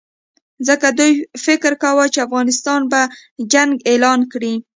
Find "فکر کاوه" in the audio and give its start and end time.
1.45-2.05